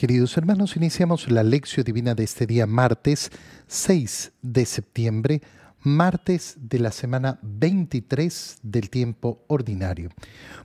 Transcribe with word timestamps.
Queridos 0.00 0.34
hermanos, 0.38 0.76
iniciamos 0.76 1.30
la 1.30 1.42
lección 1.42 1.84
divina 1.84 2.14
de 2.14 2.24
este 2.24 2.46
día 2.46 2.66
martes 2.66 3.30
6 3.66 4.32
de 4.40 4.64
septiembre, 4.64 5.42
martes 5.82 6.56
de 6.58 6.78
la 6.78 6.90
semana 6.90 7.38
23 7.42 8.60
del 8.62 8.88
tiempo 8.88 9.44
ordinario. 9.48 10.08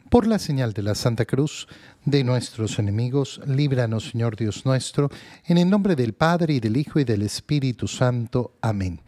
Por 0.10 0.26
la 0.26 0.40
señal 0.40 0.71
de 0.71 0.84
la 0.84 0.96
Santa 0.96 1.26
Cruz 1.26 1.68
de 2.06 2.24
nuestros 2.24 2.79
enemigos, 2.79 3.42
líbranos 3.46 4.12
Señor 4.12 4.38
Dios 4.38 4.66
nuestro, 4.66 5.10
en 5.46 5.58
el 5.58 5.70
nombre 5.70 5.97
del 5.97 6.13
Padre 6.13 6.54
y 6.54 6.60
del 6.62 6.78
Hijo 6.78 7.02
y 7.02 7.04
del 7.04 7.22
Espíritu 7.22 7.90
Santo. 7.90 8.54
Amén. 8.62 9.02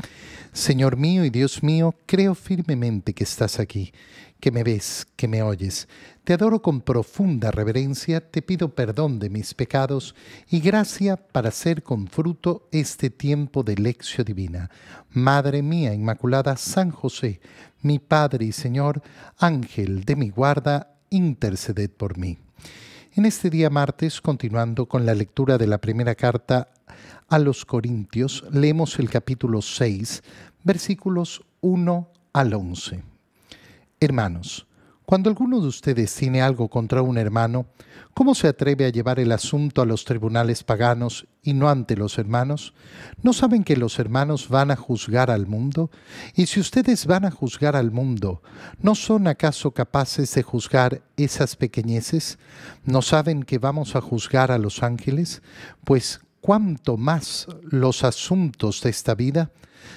Señor 0.52 0.98
mío 0.98 1.24
y 1.24 1.30
Dios 1.30 1.64
mío, 1.64 1.96
creo 2.06 2.36
firmemente 2.36 3.14
que 3.14 3.24
estás 3.24 3.62
aquí, 3.62 3.94
que 4.40 4.52
me 4.52 4.64
ves, 4.64 5.08
que 5.16 5.28
me 5.28 5.42
oyes. 5.42 5.88
Te 6.24 6.34
adoro 6.34 6.62
con 6.62 6.82
profunda 6.82 7.52
reverencia, 7.52 8.22
te 8.22 8.42
pido 8.42 8.76
perdón 8.76 9.20
de 9.20 9.30
mis 9.30 9.54
pecados 9.54 10.16
y 10.50 10.60
gracia 10.60 11.18
para 11.18 11.50
hacer 11.50 11.84
con 11.84 12.08
fruto 12.08 12.68
este 12.72 13.10
tiempo 13.10 13.64
de 13.64 13.76
lección 13.76 14.26
divina. 14.26 14.70
Madre 15.12 15.62
mía 15.62 15.94
Inmaculada, 15.94 16.58
San 16.58 16.92
José, 16.92 17.40
mi 17.82 18.00
Padre 18.00 18.46
y 18.46 18.52
Señor, 18.52 19.02
Ángel 19.38 20.04
de 20.04 20.16
mi 20.16 20.30
guarda, 20.30 20.96
interceded 21.10 21.90
por 21.90 22.18
mí. 22.18 22.38
En 23.14 23.26
este 23.26 23.50
día 23.50 23.70
martes, 23.70 24.22
continuando 24.22 24.86
con 24.86 25.06
la 25.06 25.16
lectura 25.16 25.58
de 25.58 25.66
la 25.66 25.80
primera 25.80 26.14
carta 26.14 26.70
a 27.30 27.40
los 27.40 27.66
Corintios, 27.66 28.46
leemos 28.52 29.00
el 29.00 29.10
capítulo 29.10 29.62
6, 29.62 30.22
versículos 30.64 31.44
1 31.62 32.12
al 32.34 32.54
11. 32.54 33.17
Hermanos, 34.00 34.68
cuando 35.06 35.32
alguno 35.32 35.60
de 35.60 35.68
ustedes 35.68 36.14
tiene 36.14 36.40
algo 36.42 36.68
contra 36.68 37.02
un 37.02 37.18
hermano, 37.18 37.66
¿cómo 38.14 38.36
se 38.36 38.48
atreve 38.48 38.86
a 38.86 38.90
llevar 38.90 39.20
el 39.20 39.32
asunto 39.32 39.82
a 39.82 39.88
los 39.88 40.06
tribunales 40.06 40.64
paganos 40.64 41.26
y 41.42 41.54
no 41.54 41.68
ante 41.68 41.98
los 41.98 42.20
hermanos? 42.20 42.76
¿No 43.24 43.34
saben 43.34 43.64
que 43.64 43.76
los 43.76 43.98
hermanos 43.98 44.50
van 44.50 44.70
a 44.70 44.76
juzgar 44.76 45.32
al 45.32 45.48
mundo? 45.48 45.90
Y 46.36 46.46
si 46.46 46.60
ustedes 46.60 47.08
van 47.08 47.26
a 47.26 47.32
juzgar 47.32 47.76
al 47.76 47.90
mundo, 47.90 48.44
¿no 48.80 48.94
son 48.94 49.28
acaso 49.28 49.72
capaces 49.72 50.32
de 50.36 50.44
juzgar 50.44 51.02
esas 51.16 51.56
pequeñeces? 51.56 52.38
¿No 52.84 53.02
saben 53.02 53.42
que 53.42 53.58
vamos 53.58 53.96
a 53.96 54.02
juzgar 54.02 54.52
a 54.52 54.60
los 54.60 54.84
ángeles? 54.84 55.42
Pues 55.84 56.22
cuánto 56.48 56.96
más 56.96 57.46
los 57.62 58.06
asuntos 58.06 58.82
de 58.82 58.90
esta 58.90 59.16
vida, 59.16 59.52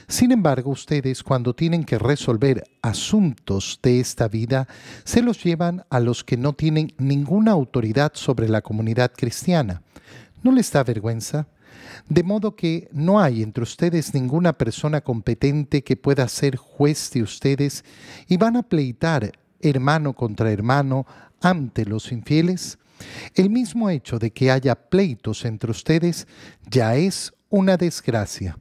sin 0.09 0.33
embargo, 0.33 0.73
ustedes 0.73 1.23
cuando 1.23 1.55
tienen 1.55 1.85
que 1.85 1.97
resolver 1.97 2.65
asuntos 2.83 3.79
de 3.85 4.01
esta 4.01 4.27
vida, 4.27 4.67
se 5.05 5.23
los 5.23 5.45
llevan 5.45 5.85
a 5.91 6.01
los 6.01 6.25
que 6.25 6.37
no 6.37 6.53
tienen 6.53 6.93
ninguna 6.99 7.53
autoridad 7.53 8.11
sobre 8.15 8.49
la 8.49 8.63
comunidad 8.63 9.13
cristiana. 9.17 9.83
¿No 10.43 10.51
les 10.51 10.73
da 10.73 10.83
vergüenza? 10.83 11.47
De 12.09 12.25
modo 12.25 12.57
que 12.57 12.89
no 12.91 13.21
hay 13.21 13.45
entre 13.45 13.63
ustedes 13.63 14.13
ninguna 14.13 14.53
persona 14.53 15.03
competente 15.03 15.85
que 15.85 15.97
pueda 15.97 16.27
ser 16.27 16.57
juez 16.57 17.13
de 17.13 17.23
ustedes 17.23 17.85
y 18.27 18.39
van 18.39 18.57
a 18.57 18.65
pleitar 18.65 19.31
hermano 19.61 20.15
contra 20.15 20.51
hermano 20.51 21.07
ante 21.41 21.85
los 21.85 22.11
infieles. 22.11 22.80
El 23.35 23.51
mismo 23.51 23.91
hecho 23.91 24.19
de 24.19 24.33
que 24.33 24.51
haya 24.51 24.75
pleitos 24.75 25.45
entre 25.45 25.71
ustedes 25.71 26.27
ya 26.69 26.97
es 26.97 27.33
una 27.49 27.77
desgracia. 27.77 28.59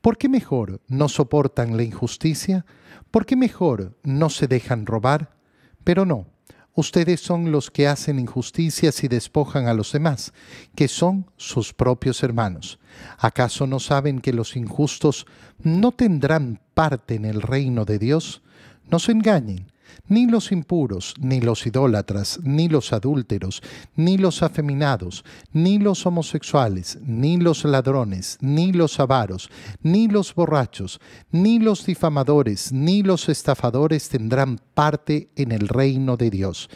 ¿Por 0.00 0.18
qué 0.18 0.28
mejor 0.28 0.80
no 0.88 1.08
soportan 1.08 1.76
la 1.76 1.82
injusticia? 1.82 2.66
¿Por 3.10 3.26
qué 3.26 3.36
mejor 3.36 3.96
no 4.02 4.30
se 4.30 4.48
dejan 4.48 4.86
robar? 4.86 5.36
Pero 5.84 6.04
no, 6.04 6.26
ustedes 6.74 7.20
son 7.20 7.52
los 7.52 7.70
que 7.70 7.88
hacen 7.88 8.18
injusticias 8.18 9.04
y 9.04 9.08
despojan 9.08 9.66
a 9.66 9.74
los 9.74 9.92
demás, 9.92 10.32
que 10.74 10.88
son 10.88 11.30
sus 11.36 11.72
propios 11.72 12.22
hermanos. 12.22 12.78
¿Acaso 13.18 13.66
no 13.66 13.80
saben 13.80 14.20
que 14.20 14.32
los 14.32 14.56
injustos 14.56 15.26
no 15.62 15.92
tendrán 15.92 16.60
parte 16.74 17.14
en 17.14 17.24
el 17.24 17.42
reino 17.42 17.84
de 17.84 17.98
Dios? 17.98 18.42
No 18.90 18.98
se 18.98 19.12
engañen. 19.12 19.71
Ni 20.08 20.26
los 20.26 20.52
impuros, 20.52 21.14
ni 21.20 21.40
los 21.40 21.66
idólatras, 21.66 22.40
ni 22.42 22.68
los 22.68 22.92
adúlteros, 22.92 23.62
ni 23.96 24.18
los 24.18 24.42
afeminados, 24.42 25.24
ni 25.52 25.78
los 25.78 26.04
homosexuales, 26.06 26.98
ni 27.02 27.36
los 27.36 27.64
ladrones, 27.64 28.38
ni 28.40 28.72
los 28.72 29.00
avaros, 29.00 29.50
ni 29.82 30.08
los 30.08 30.34
borrachos, 30.34 31.00
ni 31.30 31.58
los 31.58 31.86
difamadores, 31.86 32.72
ni 32.72 33.02
los 33.02 33.28
estafadores 33.28 34.08
tendrán 34.08 34.60
parte 34.74 35.30
en 35.36 35.52
el 35.52 35.68
reino 35.68 36.16
de 36.16 36.30
Dios. 36.30 36.68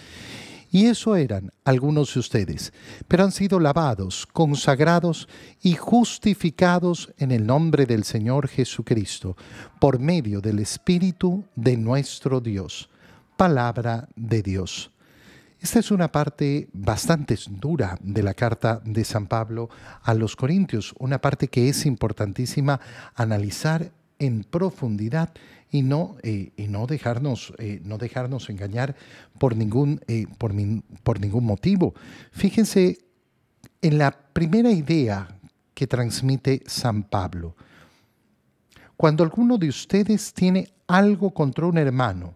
Y 0.71 0.87
eso 0.87 1.17
eran 1.17 1.53
algunos 1.65 2.13
de 2.15 2.21
ustedes, 2.21 2.73
pero 3.09 3.25
han 3.25 3.33
sido 3.33 3.61
lavados, 3.61 4.27
consagrados 4.27 5.29
y 5.63 5.75
justificados 5.75 7.13
en 7.19 7.31
el 7.31 7.47
nombre 7.47 7.87
del 7.87 8.05
Señor 8.05 8.49
Jesucristo, 8.49 9.37
por 9.81 9.99
medio 9.99 10.41
del 10.41 10.59
Espíritu 10.59 11.45
de 11.55 11.77
nuestro 11.77 12.41
Dios 12.41 12.91
palabra 13.37 14.09
de 14.17 14.43
Dios. 14.43 14.91
Esta 15.61 15.79
es 15.79 15.91
una 15.91 16.13
parte 16.13 16.69
bastante 16.73 17.37
dura 17.49 17.99
de 18.03 18.23
la 18.23 18.35
carta 18.35 18.81
de 18.85 19.05
San 19.05 19.27
Pablo 19.27 19.69
a 20.03 20.15
los 20.15 20.37
Corintios, 20.37 20.95
una 20.99 21.21
parte 21.21 21.49
que 21.49 21.69
es 21.69 21.87
importantísima 21.87 22.81
analizar 23.15 23.91
en 24.19 24.45
profundidad 24.45 25.31
y 25.71 25.83
no, 25.83 26.17
eh, 26.23 26.53
y 26.57 26.69
no, 26.69 26.87
dejarnos, 26.87 27.53
eh, 27.59 27.81
no 27.85 27.99
dejarnos 27.99 28.49
engañar 28.51 28.95
por 29.39 29.57
ningún, 29.57 30.01
eh, 30.07 30.27
por, 30.39 30.53
por 31.03 31.21
ningún 31.21 31.45
motivo. 31.45 31.95
Fíjense 32.33 32.99
en 33.83 33.99
la 33.99 34.11
primera 34.11 34.71
idea 34.71 35.29
que 35.75 35.87
transmite 35.87 36.63
San 36.67 37.03
Pablo. 37.03 37.57
Cuando 38.97 39.25
alguno 39.25 39.59
de 39.59 39.69
ustedes 39.69 40.33
tiene 40.33 40.69
algo 40.87 41.31
contra 41.33 41.67
un 41.67 41.77
hermano, 41.77 42.35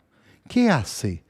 ¿qué 0.50 0.68
hace? 0.68 1.22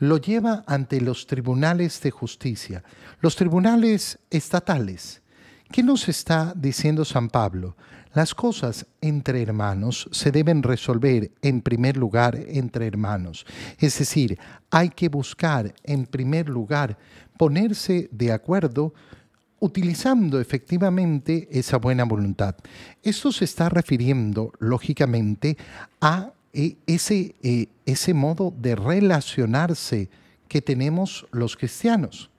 Lo 0.00 0.18
lleva 0.18 0.64
ante 0.66 1.00
los 1.00 1.26
tribunales 1.28 2.00
de 2.02 2.10
justicia, 2.10 2.82
los 3.20 3.36
tribunales 3.36 4.18
estatales. 4.28 5.22
¿Qué 5.70 5.84
nos 5.84 6.08
está 6.08 6.52
diciendo 6.54 7.04
San 7.04 7.28
Pablo? 7.30 7.76
Las 8.12 8.34
cosas 8.34 8.86
entre 9.00 9.40
hermanos 9.40 10.08
se 10.10 10.32
deben 10.32 10.64
resolver 10.64 11.30
en 11.42 11.62
primer 11.62 11.96
lugar 11.96 12.36
entre 12.48 12.88
hermanos. 12.88 13.46
Es 13.78 13.98
decir, 14.00 14.36
hay 14.70 14.88
que 14.88 15.08
buscar 15.08 15.72
en 15.84 16.04
primer 16.04 16.48
lugar 16.48 16.98
ponerse 17.38 18.08
de 18.10 18.32
acuerdo 18.32 18.94
utilizando 19.60 20.40
efectivamente 20.40 21.48
esa 21.52 21.78
buena 21.78 22.04
voluntad. 22.04 22.56
Esto 23.02 23.30
se 23.30 23.44
está 23.44 23.68
refiriendo, 23.68 24.52
lógicamente, 24.58 25.56
a 26.00 26.32
ese, 26.86 27.34
e, 27.42 27.68
ese 27.84 28.14
modo 28.14 28.52
de 28.56 28.74
relacionarse 28.74 30.08
que 30.48 30.62
tenemos 30.62 31.26
los 31.30 31.56
cristianos. 31.56 32.30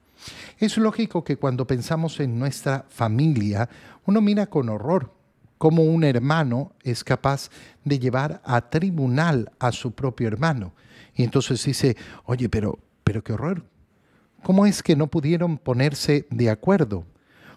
Es 0.58 0.78
lógico 0.78 1.24
que 1.24 1.38
cuando 1.38 1.68
pensamos 1.68 2.20
en 2.20 2.40
nuestra 2.40 2.86
familia, 2.90 3.70
uno 4.06 4.22
mira 4.22 4.48
con 4.48 4.70
horror 4.70 5.14
cómo 5.58 5.84
un 5.84 6.04
hermano 6.04 6.74
es 6.84 7.04
capaz 7.04 7.50
de 7.84 8.00
llevar 8.00 8.42
a 8.44 8.62
tribunal 8.62 9.52
a 9.60 9.72
su 9.72 9.92
propio 9.92 10.28
hermano. 10.28 10.74
Y 11.16 11.24
entonces 11.24 11.64
dice, 11.64 11.96
oye, 12.26 12.50
pero, 12.50 12.80
pero 13.04 13.24
qué 13.24 13.34
horror. 13.34 13.64
¿Cómo 14.44 14.66
es 14.66 14.84
que 14.84 14.96
no 14.96 15.08
pudieron 15.08 15.58
ponerse 15.58 16.28
de 16.30 16.50
acuerdo? 16.50 17.06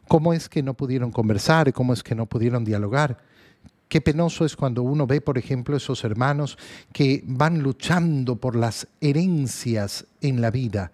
¿Cómo 0.09 0.32
es 0.32 0.48
que 0.48 0.62
no 0.62 0.75
pudieron 0.75 1.12
conversar? 1.12 1.72
¿Cómo 1.72 1.92
es 1.92 2.03
que 2.03 2.15
no 2.15 2.27
pudieron 2.27 2.65
dialogar? 2.65 3.19
Qué 3.91 4.01
penoso 4.01 4.45
es 4.45 4.55
cuando 4.55 4.84
uno 4.84 5.05
ve, 5.05 5.21
por 5.21 5.37
ejemplo, 5.37 5.77
esos 5.77 6.05
hermanos 6.05 6.56
que 6.93 7.25
van 7.27 7.59
luchando 7.59 8.37
por 8.37 8.55
las 8.55 8.87
herencias 9.01 10.06
en 10.21 10.41
la 10.41 10.53
vida. 10.53 10.93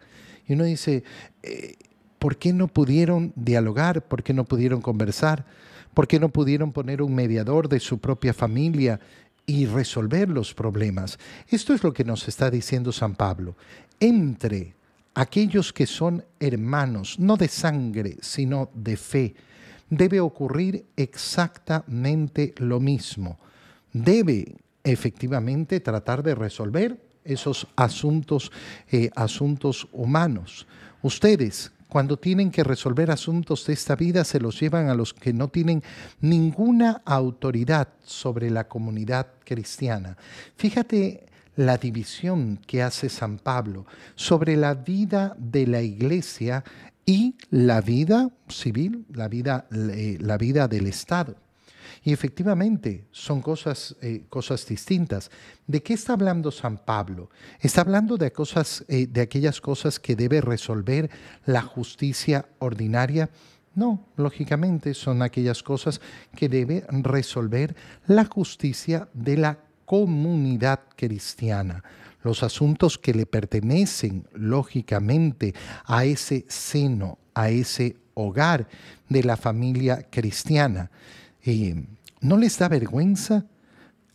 Y 0.48 0.54
uno 0.54 0.64
dice, 0.64 1.04
eh, 1.42 1.74
¿por 2.18 2.38
qué 2.38 2.54
no 2.54 2.68
pudieron 2.68 3.34
dialogar? 3.36 4.00
¿Por 4.08 4.22
qué 4.22 4.32
no 4.32 4.44
pudieron 4.44 4.80
conversar? 4.80 5.44
¿Por 5.92 6.08
qué 6.08 6.18
no 6.18 6.30
pudieron 6.30 6.72
poner 6.72 7.02
un 7.02 7.14
mediador 7.14 7.68
de 7.68 7.80
su 7.80 7.98
propia 7.98 8.32
familia 8.32 8.98
y 9.44 9.66
resolver 9.66 10.30
los 10.30 10.54
problemas? 10.54 11.18
Esto 11.48 11.74
es 11.74 11.84
lo 11.84 11.92
que 11.92 12.04
nos 12.04 12.26
está 12.28 12.50
diciendo 12.50 12.92
San 12.92 13.14
Pablo. 13.14 13.56
Entre 14.00 14.74
aquellos 15.12 15.70
que 15.74 15.86
son 15.86 16.24
hermanos, 16.40 17.18
no 17.18 17.36
de 17.36 17.48
sangre, 17.48 18.16
sino 18.22 18.70
de 18.72 18.96
fe, 18.96 19.34
debe 19.90 20.20
ocurrir 20.20 20.86
exactamente 20.96 22.54
lo 22.58 22.80
mismo. 22.80 23.38
Debe 23.92 24.56
efectivamente 24.84 25.80
tratar 25.80 26.22
de 26.22 26.34
resolver 26.34 27.00
esos 27.24 27.66
asuntos, 27.76 28.52
eh, 28.90 29.10
asuntos 29.16 29.88
humanos. 29.92 30.66
Ustedes, 31.02 31.72
cuando 31.88 32.16
tienen 32.16 32.50
que 32.50 32.64
resolver 32.64 33.10
asuntos 33.10 33.66
de 33.66 33.72
esta 33.72 33.96
vida, 33.96 34.24
se 34.24 34.40
los 34.40 34.60
llevan 34.60 34.88
a 34.88 34.94
los 34.94 35.12
que 35.12 35.32
no 35.32 35.48
tienen 35.48 35.82
ninguna 36.20 37.02
autoridad 37.04 37.88
sobre 38.04 38.50
la 38.50 38.68
comunidad 38.68 39.28
cristiana. 39.44 40.16
Fíjate 40.56 41.26
la 41.56 41.78
división 41.78 42.60
que 42.66 42.82
hace 42.82 43.08
San 43.08 43.38
Pablo 43.38 43.86
sobre 44.14 44.56
la 44.56 44.74
vida 44.74 45.34
de 45.38 45.66
la 45.66 45.80
iglesia 45.80 46.62
y 47.06 47.36
la 47.50 47.80
vida 47.80 48.30
civil, 48.48 49.06
la 49.12 49.28
vida, 49.28 49.68
eh, 49.70 50.18
la 50.20 50.36
vida 50.36 50.66
del 50.66 50.88
Estado. 50.88 51.36
Y 52.02 52.12
efectivamente 52.12 53.06
son 53.12 53.40
cosas, 53.40 53.96
eh, 54.02 54.24
cosas 54.28 54.66
distintas. 54.66 55.30
¿De 55.66 55.82
qué 55.82 55.94
está 55.94 56.14
hablando 56.14 56.50
San 56.50 56.78
Pablo? 56.78 57.30
Está 57.60 57.82
hablando 57.82 58.16
de, 58.16 58.32
cosas, 58.32 58.84
eh, 58.88 59.06
de 59.06 59.20
aquellas 59.20 59.60
cosas 59.60 60.00
que 60.00 60.16
debe 60.16 60.40
resolver 60.40 61.08
la 61.46 61.62
justicia 61.62 62.46
ordinaria. 62.58 63.30
No, 63.74 64.08
lógicamente 64.16 64.94
son 64.94 65.22
aquellas 65.22 65.62
cosas 65.62 66.00
que 66.34 66.48
debe 66.48 66.84
resolver 66.88 67.76
la 68.06 68.24
justicia 68.24 69.08
de 69.14 69.36
la 69.36 69.58
comunidad 69.84 70.80
cristiana 70.96 71.84
los 72.26 72.42
asuntos 72.42 72.98
que 72.98 73.14
le 73.14 73.24
pertenecen 73.24 74.26
lógicamente 74.34 75.54
a 75.84 76.04
ese 76.04 76.44
seno, 76.48 77.18
a 77.34 77.48
ese 77.48 77.96
hogar 78.14 78.68
de 79.08 79.22
la 79.22 79.36
familia 79.36 80.08
cristiana. 80.10 80.90
Eh, 81.44 81.86
¿No 82.20 82.36
les 82.36 82.58
da 82.58 82.68
vergüenza? 82.68 83.46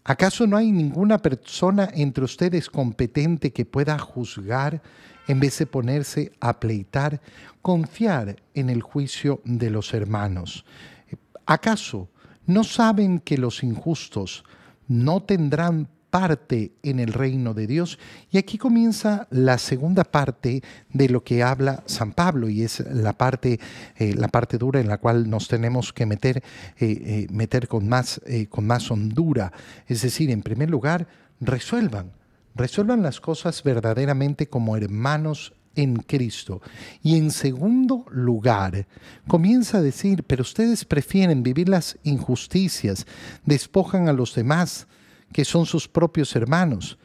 ¿Acaso 0.04 0.46
no 0.46 0.58
hay 0.58 0.72
ninguna 0.72 1.20
persona 1.20 1.90
entre 1.94 2.26
ustedes 2.26 2.70
competente 2.70 3.54
que 3.54 3.66
pueda 3.66 3.98
juzgar 3.98 4.82
en 5.28 5.40
vez 5.40 5.60
de 5.60 5.66
ponerse 5.66 6.32
a 6.42 6.60
pleitar, 6.60 7.22
confiar 7.62 8.36
en 8.54 8.70
el 8.70 8.82
juicio 8.82 9.42
de 9.46 9.70
los 9.70 9.94
hermanos? 9.94 10.66
¿Acaso 11.46 12.10
no 12.46 12.64
saben 12.64 13.20
que 13.20 13.38
los 13.38 13.64
injustos 13.64 14.44
no 14.88 15.22
tendrán 15.24 15.88
parte 16.12 16.74
en 16.84 17.00
el 17.00 17.14
reino 17.14 17.56
de 17.56 17.66
Dios. 17.66 17.98
Y 18.30 18.38
aquí 18.38 18.58
comienza 18.58 19.28
la 19.32 19.58
segunda 19.58 20.04
parte 20.04 20.62
de 20.94 21.10
lo 21.10 21.24
que 21.24 21.42
habla 21.42 21.84
San 21.88 22.12
Pablo 22.12 22.50
y 22.50 22.62
es 22.62 22.82
la 22.92 23.14
parte, 23.14 23.60
eh, 23.96 24.14
la 24.14 24.28
parte 24.28 24.58
dura 24.58 24.80
en 24.80 24.90
la 24.90 25.00
cual 25.00 25.30
nos 25.30 25.48
tenemos 25.48 25.94
que 25.94 26.06
meter, 26.06 26.38
eh, 26.38 26.44
eh, 26.80 27.28
meter 27.32 27.68
con, 27.68 27.88
más, 27.88 28.22
con 28.50 28.68
más 28.68 28.92
hondura. 28.92 29.52
Es 29.88 30.02
decir, 30.04 30.30
en 30.30 30.44
primer 30.44 30.70
lugar, 30.70 31.08
resuelvan, 31.40 32.12
resuelvan 32.54 33.02
las 33.02 33.20
cosas 33.20 33.64
verdaderamente 33.64 34.48
como 34.48 34.76
hermanos 34.76 35.54
en 35.76 35.96
Cristo. 35.96 36.62
Y 37.02 37.18
en 37.18 37.32
segundo 37.32 38.06
lugar, 38.12 38.86
comienza 39.28 39.78
a 39.78 39.82
decir, 39.82 40.24
pero 40.24 40.42
ustedes 40.42 40.84
prefieren 40.84 41.44
vivir 41.44 41.70
las 41.70 41.98
injusticias, 42.04 43.06
despojan 43.46 44.10
a 44.10 44.14
los 44.14 44.36
demás, 44.36 44.88
que 45.34 45.46
son 45.46 45.66
sus 45.66 45.88
propios 45.88 46.36
hermanos. 46.36 46.98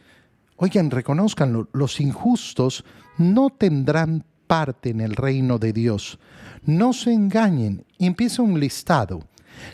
Oigan, 0.56 0.90
reconozcanlo, 0.90 1.69
los 1.73 2.00
injustos 2.00 2.84
no 3.19 3.50
tendrán 3.50 4.25
parte 4.46 4.90
en 4.90 5.00
el 5.00 5.17
reino 5.17 5.58
de 5.58 5.73
Dios. 5.73 6.19
No 6.64 6.93
se 6.93 7.12
engañen. 7.12 7.84
empieza 7.99 8.43
un 8.43 8.58
listado. 8.58 9.20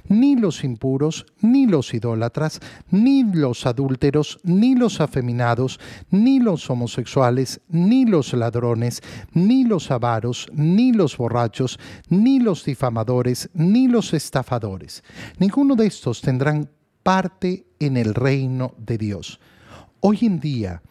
Ni 0.08 0.36
los 0.36 0.62
impuros, 0.62 1.26
ni 1.40 1.66
los 1.66 1.92
idólatras, 1.92 2.60
ni 2.90 3.24
los 3.24 3.66
adúlteros, 3.66 4.38
ni 4.44 4.76
los 4.76 5.00
afeminados, 5.00 5.80
ni 6.10 6.38
los 6.38 6.70
homosexuales, 6.70 7.60
ni 7.68 8.04
los 8.04 8.32
ladrones, 8.32 9.02
ni 9.32 9.64
los 9.64 9.90
avaros, 9.90 10.46
ni 10.52 10.92
los 10.92 11.16
borrachos, 11.16 11.80
ni 12.08 12.38
los 12.38 12.64
difamadores, 12.64 13.50
ni 13.54 13.88
los 13.88 14.14
estafadores. 14.14 15.02
Ninguno 15.38 15.74
de 15.74 15.86
estos 15.86 16.20
tendrán 16.20 16.70
parte 17.02 17.66
en 17.86 17.96
el 17.96 18.14
reino 18.14 18.74
de 18.78 18.98
Dios. 18.98 19.40
Hoy 20.00 20.20
en 20.22 20.40
día, 20.40 20.82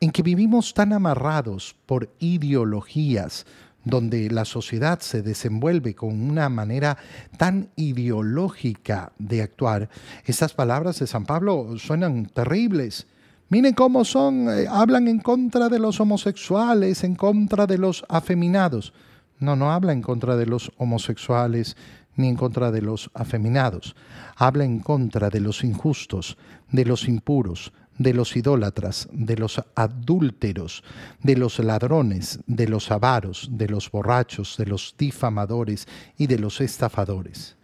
en 0.00 0.10
que 0.10 0.22
vivimos 0.22 0.74
tan 0.74 0.92
amarrados 0.92 1.76
por 1.86 2.10
ideologías, 2.18 3.46
donde 3.84 4.30
la 4.30 4.44
sociedad 4.44 5.00
se 5.00 5.22
desenvuelve 5.22 5.94
con 5.94 6.20
una 6.20 6.48
manera 6.48 6.98
tan 7.36 7.70
ideológica 7.76 9.12
de 9.18 9.42
actuar, 9.42 9.88
estas 10.26 10.52
palabras 10.52 10.98
de 10.98 11.06
San 11.06 11.24
Pablo 11.24 11.78
suenan 11.78 12.26
terribles. 12.26 13.06
Miren 13.48 13.74
cómo 13.74 14.04
son, 14.04 14.48
eh, 14.48 14.66
hablan 14.68 15.08
en 15.08 15.18
contra 15.18 15.68
de 15.68 15.78
los 15.78 16.00
homosexuales, 16.00 17.04
en 17.04 17.14
contra 17.14 17.66
de 17.66 17.78
los 17.78 18.04
afeminados. 18.08 18.92
No, 19.38 19.56
no 19.56 19.72
habla 19.72 19.92
en 19.92 20.02
contra 20.02 20.36
de 20.36 20.46
los 20.46 20.70
homosexuales, 20.76 21.76
ni 22.16 22.28
en 22.28 22.36
contra 22.36 22.70
de 22.70 22.82
los 22.82 23.10
afeminados. 23.14 23.94
Habla 24.36 24.64
en 24.64 24.80
contra 24.80 25.30
de 25.30 25.40
los 25.40 25.64
injustos, 25.64 26.36
de 26.70 26.84
los 26.84 27.08
impuros, 27.08 27.72
de 27.98 28.14
los 28.14 28.36
idólatras, 28.36 29.08
de 29.12 29.36
los 29.36 29.62
adúlteros, 29.74 30.82
de 31.22 31.36
los 31.36 31.58
ladrones, 31.58 32.40
de 32.46 32.66
los 32.66 32.90
avaros, 32.90 33.48
de 33.52 33.68
los 33.68 33.90
borrachos, 33.90 34.56
de 34.56 34.66
los 34.66 34.94
difamadores 34.96 35.86
y 36.16 36.26
de 36.26 36.38
los 36.38 36.60
estafadores 36.60 37.56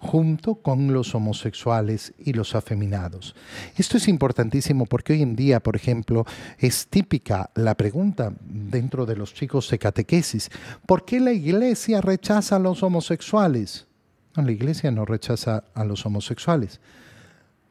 junto 0.00 0.56
con 0.56 0.92
los 0.92 1.14
homosexuales 1.14 2.14
y 2.18 2.32
los 2.32 2.54
afeminados. 2.54 3.34
Esto 3.76 3.96
es 3.96 4.08
importantísimo 4.08 4.86
porque 4.86 5.12
hoy 5.12 5.22
en 5.22 5.36
día, 5.36 5.60
por 5.60 5.76
ejemplo, 5.76 6.24
es 6.58 6.88
típica 6.88 7.50
la 7.54 7.76
pregunta 7.76 8.32
dentro 8.40 9.06
de 9.06 9.16
los 9.16 9.34
chicos 9.34 9.70
de 9.70 9.78
catequesis, 9.78 10.50
¿por 10.86 11.04
qué 11.04 11.20
la 11.20 11.32
iglesia 11.32 12.00
rechaza 12.00 12.56
a 12.56 12.60
los 12.60 12.82
homosexuales? 12.82 13.86
La 14.34 14.52
iglesia 14.52 14.90
no 14.90 15.04
rechaza 15.04 15.64
a 15.74 15.84
los 15.84 16.06
homosexuales. 16.06 16.80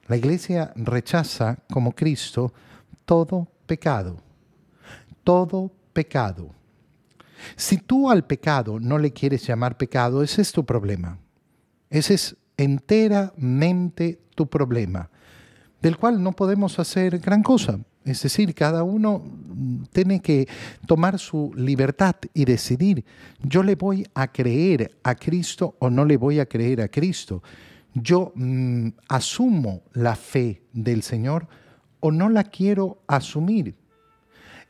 La 0.07 0.17
iglesia 0.17 0.73
rechaza, 0.75 1.57
como 1.71 1.93
Cristo, 1.93 2.53
todo 3.05 3.47
pecado. 3.65 4.17
Todo 5.23 5.71
pecado. 5.93 6.49
Si 7.55 7.77
tú 7.77 8.09
al 8.09 8.25
pecado 8.25 8.79
no 8.79 8.97
le 8.97 9.11
quieres 9.11 9.45
llamar 9.45 9.77
pecado, 9.77 10.21
ese 10.21 10.41
es 10.41 10.51
tu 10.51 10.65
problema. 10.65 11.17
Ese 11.89 12.13
es 12.13 12.35
enteramente 12.57 14.21
tu 14.35 14.47
problema, 14.47 15.09
del 15.81 15.97
cual 15.97 16.21
no 16.21 16.31
podemos 16.33 16.77
hacer 16.79 17.19
gran 17.19 17.41
cosa. 17.41 17.79
Es 18.03 18.23
decir, 18.23 18.53
cada 18.55 18.83
uno 18.83 19.23
tiene 19.91 20.21
que 20.21 20.47
tomar 20.87 21.19
su 21.19 21.51
libertad 21.55 22.15
y 22.33 22.45
decidir, 22.45 23.05
yo 23.43 23.61
le 23.61 23.75
voy 23.75 24.07
a 24.15 24.31
creer 24.31 24.97
a 25.03 25.13
Cristo 25.15 25.75
o 25.79 25.89
no 25.89 26.03
le 26.05 26.17
voy 26.17 26.39
a 26.39 26.47
creer 26.47 26.81
a 26.81 26.87
Cristo. 26.87 27.43
Yo 27.93 28.31
mm, 28.35 28.89
asumo 29.07 29.83
la 29.93 30.15
fe 30.15 30.63
del 30.73 31.03
Señor 31.03 31.47
o 31.99 32.11
no 32.11 32.29
la 32.29 32.43
quiero 32.45 33.03
asumir. 33.07 33.75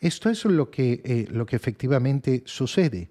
Esto 0.02 0.30
es 0.30 0.44
lo 0.46 0.70
que, 0.70 1.02
eh, 1.06 1.28
lo 1.30 1.46
que 1.46 1.56
efectivamente 1.56 2.44
sucede. 2.46 3.10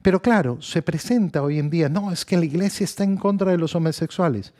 Pero 0.00 0.22
claro, 0.22 0.60
se 0.62 0.82
presenta 0.82 1.42
hoy 1.42 1.58
en 1.58 1.70
día, 1.70 1.88
no, 1.88 2.12
es 2.12 2.24
que 2.24 2.36
la 2.36 2.44
iglesia 2.44 2.84
está 2.84 3.04
en 3.04 3.16
contra 3.16 3.50
de 3.50 3.58
los 3.58 3.74
homosexuales. 3.74 4.52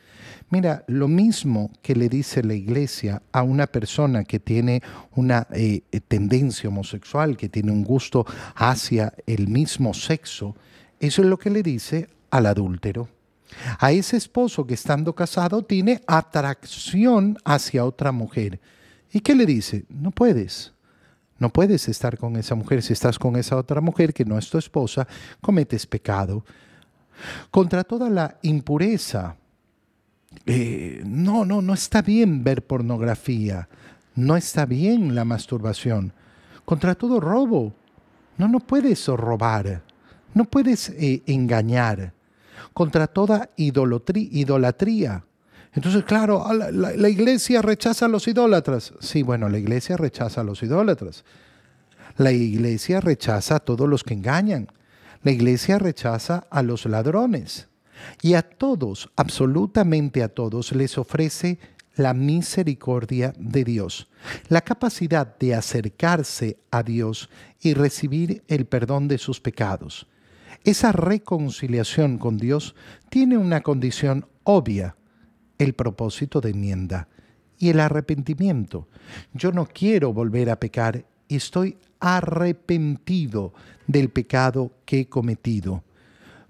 Mira, 0.49 0.83
lo 0.87 1.07
mismo 1.07 1.71
que 1.81 1.95
le 1.95 2.09
dice 2.09 2.43
la 2.43 2.53
iglesia 2.53 3.21
a 3.31 3.41
una 3.43 3.67
persona 3.67 4.23
que 4.23 4.39
tiene 4.39 4.83
una 5.15 5.47
eh, 5.51 5.81
tendencia 6.07 6.69
homosexual, 6.69 7.37
que 7.37 7.49
tiene 7.49 7.71
un 7.71 7.83
gusto 7.83 8.25
hacia 8.55 9.13
el 9.25 9.47
mismo 9.47 9.93
sexo, 9.93 10.55
eso 10.99 11.21
es 11.21 11.27
lo 11.27 11.37
que 11.37 11.49
le 11.49 11.63
dice 11.63 12.09
al 12.29 12.45
adúltero. 12.45 13.09
A 13.79 13.91
ese 13.91 14.17
esposo 14.17 14.65
que 14.65 14.73
estando 14.73 15.13
casado 15.13 15.63
tiene 15.63 16.01
atracción 16.07 17.37
hacia 17.43 17.85
otra 17.85 18.11
mujer. 18.11 18.59
¿Y 19.11 19.19
qué 19.19 19.35
le 19.35 19.45
dice? 19.45 19.85
No 19.89 20.11
puedes. 20.11 20.73
No 21.43 21.49
puedes 21.49 21.89
estar 21.89 22.17
con 22.17 22.37
esa 22.37 22.55
mujer. 22.55 22.81
Si 22.81 22.93
estás 22.93 23.19
con 23.19 23.35
esa 23.35 23.57
otra 23.57 23.81
mujer 23.81 24.13
que 24.13 24.23
no 24.23 24.37
es 24.37 24.49
tu 24.49 24.57
esposa, 24.57 25.05
cometes 25.41 25.85
pecado. 25.85 26.45
Contra 27.51 27.83
toda 27.83 28.09
la 28.09 28.37
impureza. 28.43 29.35
Eh, 30.45 31.03
no, 31.05 31.43
no, 31.43 31.61
no 31.61 31.73
está 31.73 32.01
bien 32.01 32.45
ver 32.45 32.65
pornografía. 32.65 33.67
No 34.15 34.37
está 34.37 34.65
bien 34.65 35.15
la 35.15 35.25
masturbación. 35.25 36.13
Contra 36.63 36.95
todo 36.95 37.19
robo. 37.19 37.73
No, 38.37 38.47
no 38.47 38.61
puedes 38.61 39.05
robar. 39.07 39.83
No 40.33 40.45
puedes 40.45 40.91
eh, 40.91 41.23
engañar. 41.25 42.13
Contra 42.73 43.05
toda 43.07 43.49
idolatría. 43.57 45.25
Entonces, 45.75 46.03
claro, 46.03 46.45
ah, 46.45 46.53
la, 46.53 47.09
iglesia 47.09 47.61
rechaza 47.61 48.05
a 48.05 48.09
los 48.09 48.27
idólatras. 48.27 48.93
Sí, 48.99 49.23
bueno, 49.23 49.49
la 49.49 49.57
iglesia 49.57 49.97
rechaza 49.97 50.41
a 50.41 50.43
los 50.43 50.61
idólatras. 50.61 51.23
La 52.17 52.31
iglesia 52.31 53.01
rechaza 53.01 53.55
a 53.55 53.59
todos 53.59 53.89
los 53.89 54.03
que 54.03 54.13
engañan. 54.13 54.67
La 55.23 55.31
iglesia 55.31 55.79
rechaza 55.79 56.45
a 56.51 56.61
los 56.61 56.85
ladrones. 56.85 57.69
Y 58.21 58.35
a 58.35 58.43
todos, 58.43 59.09
absolutamente 59.15 60.21
a 60.21 60.27
todos, 60.27 60.73
les 60.73 60.97
ofrece 60.97 61.57
la 61.95 62.13
misericordia 62.13 63.33
de 63.37 63.63
Dios, 63.63 64.09
la 64.49 64.61
capacidad 64.61 65.37
de 65.37 65.55
acercarse 65.55 66.57
a 66.71 66.83
Dios 66.83 67.29
y 67.61 67.73
recibir 67.73 68.43
el 68.47 68.65
perdón 68.65 69.07
de 69.07 69.17
sus 69.17 69.39
pecados. 69.39 70.07
Esa 70.63 70.91
reconciliación 70.91 72.17
con 72.17 72.37
Dios 72.37 72.75
tiene 73.09 73.37
una 73.37 73.61
condición 73.61 74.27
obvia, 74.43 74.95
el 75.57 75.73
propósito 75.73 76.41
de 76.41 76.51
enmienda 76.51 77.07
y 77.57 77.69
el 77.69 77.79
arrepentimiento. 77.79 78.87
Yo 79.33 79.51
no 79.51 79.65
quiero 79.65 80.13
volver 80.13 80.49
a 80.49 80.59
pecar 80.59 81.05
y 81.27 81.35
estoy 81.37 81.77
arrepentido 81.99 83.53
del 83.87 84.09
pecado 84.09 84.71
que 84.85 85.01
he 85.01 85.05
cometido. 85.07 85.83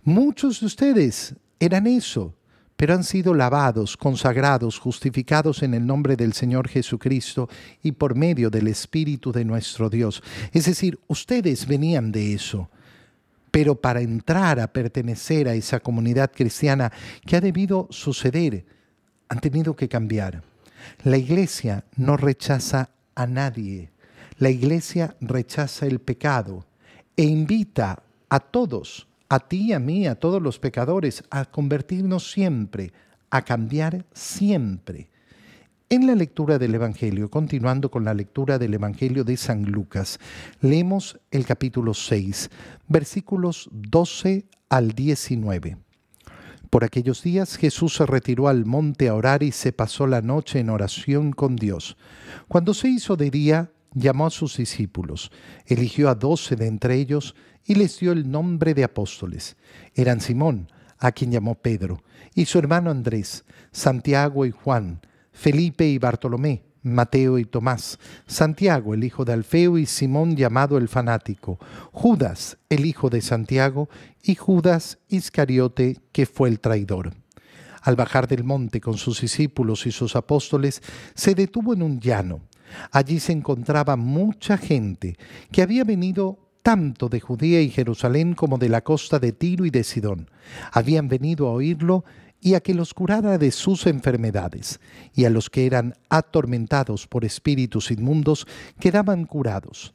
Muchos 0.03 0.59
de 0.59 0.65
ustedes 0.65 1.35
eran 1.59 1.87
eso, 1.87 2.33
pero 2.75 2.95
han 2.95 3.03
sido 3.03 3.33
lavados, 3.33 3.95
consagrados, 3.95 4.79
justificados 4.79 5.63
en 5.63 5.73
el 5.73 5.85
nombre 5.85 6.15
del 6.15 6.33
Señor 6.33 6.67
Jesucristo 6.67 7.47
y 7.81 7.93
por 7.93 8.15
medio 8.15 8.49
del 8.49 8.67
Espíritu 8.67 9.31
de 9.31 9.45
nuestro 9.45 9.89
Dios. 9.89 10.21
Es 10.51 10.65
decir, 10.65 10.99
ustedes 11.07 11.67
venían 11.67 12.11
de 12.11 12.33
eso. 12.33 12.69
Pero 13.51 13.79
para 13.79 14.01
entrar 14.01 14.59
a 14.59 14.73
pertenecer 14.73 15.47
a 15.47 15.53
esa 15.53 15.79
comunidad 15.79 16.31
cristiana 16.33 16.91
que 17.25 17.35
ha 17.35 17.41
debido 17.41 17.87
suceder, 17.91 18.65
han 19.29 19.39
tenido 19.39 19.75
que 19.75 19.89
cambiar. 19.89 20.43
La 21.03 21.17
iglesia 21.17 21.85
no 21.95 22.17
rechaza 22.17 22.89
a 23.15 23.27
nadie. 23.27 23.91
La 24.37 24.49
iglesia 24.49 25.15
rechaza 25.21 25.85
el 25.85 25.99
pecado 25.99 26.65
e 27.15 27.23
invita 27.23 28.03
a 28.29 28.39
todos 28.39 29.07
a 29.29 29.39
ti, 29.39 29.73
a 29.73 29.79
mí, 29.79 30.05
a 30.05 30.15
todos 30.15 30.41
los 30.41 30.59
pecadores, 30.59 31.23
a 31.31 31.45
convertirnos 31.45 32.31
siempre, 32.31 32.93
a 33.31 33.43
cambiar 33.43 34.05
siempre. 34.13 35.09
En 35.89 36.07
la 36.07 36.15
lectura 36.15 36.59
del 36.59 36.75
Evangelio, 36.75 37.29
continuando 37.29 37.89
con 37.89 38.03
la 38.03 38.13
lectura 38.13 38.57
del 38.57 38.75
Evangelio 38.75 39.23
de 39.23 39.37
San 39.37 39.63
Lucas, 39.63 40.19
leemos 40.61 41.19
el 41.31 41.45
capítulo 41.45 41.93
6, 41.93 42.49
versículos 42.87 43.69
12 43.71 44.45
al 44.69 44.91
19. 44.91 45.77
Por 46.73 46.83
aquellos 46.83 47.21
días 47.21 47.55
Jesús 47.55 47.93
se 47.93 48.07
retiró 48.07 48.47
al 48.47 48.65
monte 48.65 49.07
a 49.07 49.13
orar 49.13 49.43
y 49.43 49.51
se 49.51 49.71
pasó 49.71 50.07
la 50.07 50.23
noche 50.23 50.57
en 50.57 50.71
oración 50.71 51.31
con 51.31 51.55
Dios. 51.55 51.97
Cuando 52.47 52.73
se 52.73 52.87
hizo 52.89 53.15
de 53.15 53.29
día, 53.29 53.69
llamó 53.93 54.25
a 54.25 54.31
sus 54.31 54.57
discípulos, 54.57 55.31
eligió 55.67 56.09
a 56.09 56.15
doce 56.15 56.55
de 56.55 56.65
entre 56.65 56.95
ellos 56.95 57.35
y 57.63 57.75
les 57.75 57.99
dio 57.99 58.11
el 58.11 58.31
nombre 58.31 58.73
de 58.73 58.83
apóstoles. 58.83 59.55
Eran 59.93 60.19
Simón, 60.19 60.67
a 60.97 61.11
quien 61.11 61.31
llamó 61.31 61.53
Pedro, 61.53 62.01
y 62.33 62.45
su 62.45 62.57
hermano 62.57 62.89
Andrés, 62.89 63.45
Santiago 63.71 64.43
y 64.43 64.49
Juan, 64.49 64.99
Felipe 65.31 65.85
y 65.85 65.99
Bartolomé, 65.99 66.63
Mateo 66.83 67.39
y 67.39 67.45
Tomás, 67.45 67.97
Santiago 68.27 68.93
el 68.93 69.03
hijo 69.03 69.25
de 69.25 69.33
Alfeo 69.33 69.77
y 69.77 69.85
Simón 69.85 70.35
llamado 70.35 70.77
el 70.77 70.87
fanático, 70.89 71.57
Judas 71.91 72.57
el 72.69 72.85
hijo 72.85 73.09
de 73.09 73.21
Santiago 73.21 73.89
y 74.21 74.35
Judas 74.35 74.99
Iscariote 75.07 75.97
que 76.11 76.25
fue 76.25 76.49
el 76.49 76.59
traidor. 76.59 77.13
Al 77.81 77.95
bajar 77.95 78.27
del 78.27 78.43
monte 78.43 78.79
con 78.79 78.97
sus 78.97 79.21
discípulos 79.21 79.85
y 79.85 79.91
sus 79.91 80.15
apóstoles, 80.15 80.81
se 81.15 81.35
detuvo 81.35 81.73
en 81.73 81.83
un 81.83 81.99
llano. 81.99 82.41
Allí 82.91 83.19
se 83.19 83.33
encontraba 83.33 83.95
mucha 83.97 84.57
gente 84.57 85.17
que 85.51 85.61
había 85.61 85.83
venido 85.83 86.39
tanto 86.63 87.09
de 87.09 87.19
Judea 87.19 87.61
y 87.61 87.69
Jerusalén 87.69 88.33
como 88.33 88.57
de 88.57 88.69
la 88.69 88.81
costa 88.81 89.19
de 89.19 89.33
Tiro 89.33 89.65
y 89.65 89.69
de 89.69 89.83
Sidón. 89.83 90.31
Habían 90.71 91.09
venido 91.09 91.47
a 91.47 91.51
oírlo 91.51 92.05
y 92.43 92.55
a 92.55 92.59
que 92.59 92.73
los 92.73 92.93
curara 92.93 93.37
de 93.37 93.51
sus 93.51 93.87
enfermedades, 93.87 94.81
y 95.15 95.23
a 95.23 95.29
los 95.29 95.49
que 95.49 95.65
eran 95.65 95.95
atormentados 96.09 97.07
por 97.07 97.23
espíritus 97.23 97.89
inmundos 97.89 98.45
quedaban 98.81 99.25
curados. 99.25 99.93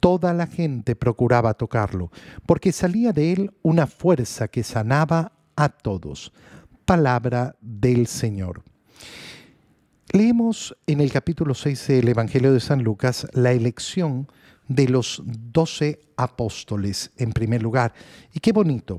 Toda 0.00 0.32
la 0.32 0.46
gente 0.46 0.96
procuraba 0.96 1.52
tocarlo, 1.52 2.10
porque 2.46 2.72
salía 2.72 3.12
de 3.12 3.32
él 3.32 3.50
una 3.60 3.86
fuerza 3.86 4.48
que 4.48 4.64
sanaba 4.64 5.32
a 5.56 5.68
todos. 5.68 6.32
Palabra 6.86 7.54
del 7.60 8.06
Señor. 8.06 8.62
Leemos 10.10 10.74
en 10.86 11.02
el 11.02 11.12
capítulo 11.12 11.54
6 11.54 11.86
del 11.86 12.08
Evangelio 12.08 12.54
de 12.54 12.60
San 12.60 12.82
Lucas 12.82 13.26
la 13.34 13.52
elección 13.52 14.26
de 14.68 14.88
los 14.88 15.22
doce 15.26 16.00
apóstoles 16.16 17.10
en 17.18 17.32
primer 17.32 17.62
lugar. 17.62 17.92
Y 18.32 18.40
qué 18.40 18.52
bonito. 18.52 18.96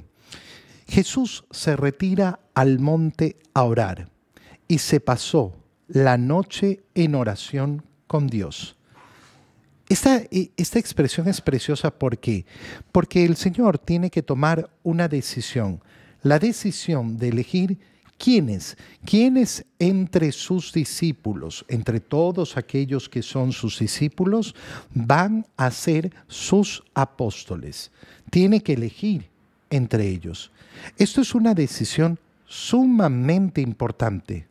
Jesús 0.92 1.46
se 1.52 1.78
retira 1.78 2.42
al 2.54 2.80
monte 2.80 3.38
a 3.54 3.64
orar 3.64 4.10
y 4.68 4.80
se 4.80 5.00
pasó 5.00 5.56
la 5.88 6.18
noche 6.18 6.84
en 6.96 7.16
oración 7.16 7.86
con 8.08 8.28
Dios. 8.28 8.76
Esta, 9.88 10.22
esta 10.58 10.80
expresión 10.80 11.30
es 11.30 11.40
preciosa 11.40 11.92
¿por 11.92 12.18
qué? 12.18 12.46
porque 12.92 13.24
el 13.24 13.38
Señor 13.38 13.80
tiene 13.80 14.10
que 14.10 14.22
tomar 14.22 14.70
una 14.84 15.08
decisión, 15.08 15.82
la 16.24 16.40
decisión 16.40 17.18
de 17.18 17.30
elegir 17.30 17.80
¿Quiénes? 18.18 18.78
¿Quiénes 19.04 19.66
entre 19.80 20.32
sus 20.32 20.74
discípulos, 20.74 21.66
entre 21.70 22.00
todos 22.02 22.56
aquellos 22.56 23.10
que 23.10 23.24
son 23.24 23.52
sus 23.52 23.80
discípulos, 23.80 24.54
van 24.94 25.48
a 25.58 25.72
ser 25.72 26.14
sus 26.28 26.84
apóstoles? 26.94 27.92
Tiene 28.30 28.62
que 28.62 28.74
elegir 28.74 29.31
entre 29.72 30.08
ellos. 30.08 30.52
Esto 30.98 31.22
es 31.22 31.34
una 31.34 31.56
decisión 31.56 32.20
sumamente 32.46 33.62
importante, 33.62 34.48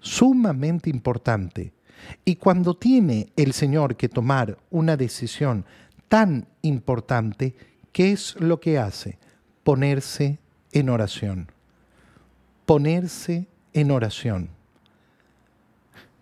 sumamente 0.00 0.90
importante. 0.90 1.72
Y 2.24 2.36
cuando 2.36 2.74
tiene 2.74 3.28
el 3.36 3.52
Señor 3.52 3.94
que 3.94 4.08
tomar 4.08 4.58
una 4.70 4.96
decisión 4.96 5.64
tan 6.08 6.48
importante, 6.62 7.54
¿qué 7.92 8.10
es 8.10 8.34
lo 8.40 8.58
que 8.58 8.78
hace? 8.78 9.18
Ponerse 9.62 10.40
en 10.72 10.88
oración 10.88 11.48
ponerse 12.66 13.46
en 13.72 13.90
oración. 13.92 14.50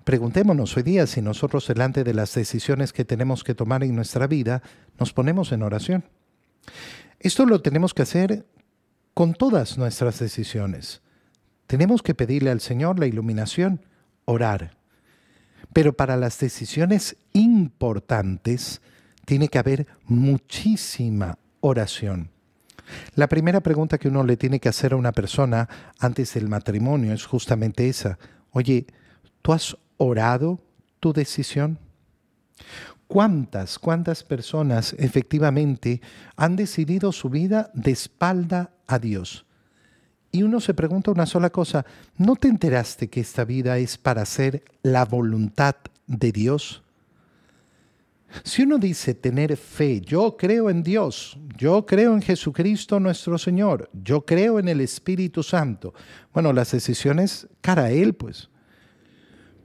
Preguntémonos 0.05 0.77
hoy 0.77 0.83
día 0.83 1.07
si 1.07 1.23
nosotros 1.23 1.67
delante 1.67 2.05
de 2.05 2.13
las 2.13 2.35
decisiones 2.35 2.93
que 2.93 3.07
tenemos 3.07 3.43
que 3.43 3.55
tomar 3.55 3.83
en 3.83 3.97
nuestra 3.97 4.27
vida 4.27 4.63
nos 5.01 5.15
ponemos 5.15 5.51
en 5.51 5.63
oración. 5.63 6.05
Esto 7.25 7.47
lo 7.47 7.63
tenemos 7.63 7.95
que 7.95 8.03
hacer 8.03 8.45
con 9.15 9.33
todas 9.33 9.79
nuestras 9.79 10.19
decisiones. 10.19 11.01
Tenemos 11.67 12.03
que 12.03 12.15
pedirle 12.15 12.51
al 12.51 12.61
Señor 12.61 12.99
la 12.99 13.07
iluminación, 13.07 13.81
orar. 14.27 14.77
Pero 15.73 15.95
para 15.95 16.19
las 16.19 16.39
decisiones 16.39 17.17
importantes 17.33 18.83
tiene 19.25 19.49
que 19.49 19.59
haber 19.59 19.87
muchísima 20.05 21.39
oración. 21.61 22.29
La 23.15 23.27
primera 23.27 23.63
pregunta 23.63 23.97
que 23.97 24.09
uno 24.09 24.23
le 24.23 24.37
tiene 24.37 24.61
que 24.61 24.69
hacer 24.69 24.93
a 24.93 24.97
una 24.97 25.13
persona 25.13 25.67
antes 25.99 26.35
del 26.35 26.51
matrimonio 26.51 27.15
es 27.15 27.25
justamente 27.25 27.89
esa. 27.89 28.19
Oye, 28.51 28.87
¿tú 29.41 29.55
has 29.55 29.79
orado 29.97 30.61
tu 31.01 31.15
decisión? 31.15 31.79
¿Cuántas, 33.15 33.79
cuántas 33.79 34.25
personas 34.25 34.93
efectivamente 34.99 36.01
han 36.35 36.57
decidido 36.57 37.13
su 37.13 37.31
vida 37.31 37.71
de 37.73 37.93
espalda 37.93 38.73
a 38.89 38.99
Dios? 38.99 39.47
Y 40.33 40.43
uno 40.43 40.59
se 40.59 40.75
pregunta 40.75 41.13
una 41.13 41.25
sola 41.25 41.51
cosa, 41.51 41.87
¿no 42.19 42.35
te 42.35 42.49
enteraste 42.49 43.09
que 43.09 43.21
esta 43.21 43.45
vida 43.45 43.79
es 43.79 43.99
para 43.99 44.23
hacer 44.23 44.65
la 44.83 45.05
voluntad 45.05 45.77
de 46.09 46.33
Dios? 46.33 46.83
Si 48.43 48.63
uno 48.63 48.79
dice 48.79 49.15
tener 49.15 49.57
fe, 49.57 50.01
yo 50.01 50.37
creo 50.37 50.69
en 50.69 50.83
Dios, 50.83 51.39
yo 51.57 51.87
creo 51.87 52.15
en 52.15 52.21
Jesucristo 52.21 52.99
nuestro 52.99 53.39
Señor, 53.39 53.91
yo 53.93 54.27
creo 54.27 54.59
en 54.59 54.67
el 54.67 54.81
Espíritu 54.81 55.45
Santo, 55.45 55.95
bueno, 56.33 56.53
las 56.53 56.73
decisiones 56.73 57.47
cara 57.61 57.85
a 57.85 57.91
Él, 57.93 58.15
pues. 58.15 58.51